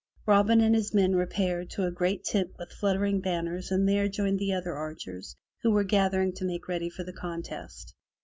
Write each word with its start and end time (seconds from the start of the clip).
Robin 0.25 0.61
and 0.61 0.73
his 0.73 0.95
men 0.95 1.15
repaired 1.15 1.69
to 1.69 1.85
a 1.85 1.91
great 1.91 2.23
tent 2.23 2.49
with 2.57 2.71
fluttering 2.73 3.21
banners 3.21 3.69
and 3.69 3.87
there 3.87 4.07
joined 4.09 4.39
the 4.39 4.51
other 4.51 4.73
archers 4.73 5.35
who 5.61 5.69
were 5.69 5.83
gathering 5.83 6.33
to 6.33 6.43
make 6.43 6.67
ready 6.67 6.89
for 6.89 7.03
the 7.03 7.13
contest. 7.13 7.93